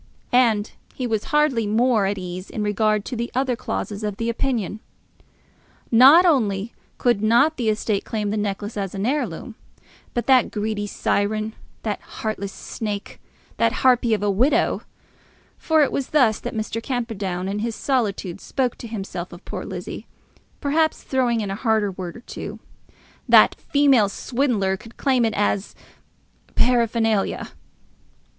[0.33, 4.29] And he was hardly more at ease in regard to the other clauses of the
[4.29, 4.79] opinion.
[5.91, 9.53] Not only could not the estate claim the necklace as an heirloom,
[10.15, 11.53] but that greedy siren,
[11.83, 13.21] that heartless snake,
[13.57, 14.81] that harpy of a widow,
[15.59, 16.81] for it was thus that Mr.
[16.81, 20.07] Camperdown in his solitude spoke to himself of poor Lizzie,
[20.59, 22.57] perhaps throwing in a harder word or two,
[23.29, 25.75] that female swindler could claim it as
[26.55, 27.49] paraphernalia!